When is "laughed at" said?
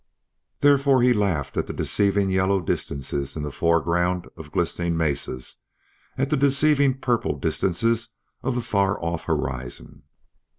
1.13-1.67